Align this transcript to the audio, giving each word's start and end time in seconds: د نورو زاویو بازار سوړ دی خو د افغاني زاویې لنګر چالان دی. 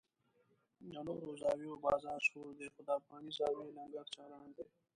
د 0.91 0.93
نورو 1.07 1.29
زاویو 1.41 1.81
بازار 1.85 2.19
سوړ 2.29 2.47
دی 2.59 2.67
خو 2.73 2.79
د 2.87 2.89
افغاني 2.99 3.31
زاویې 3.39 3.71
لنګر 3.77 4.05
چالان 4.15 4.49
دی. 4.57 4.65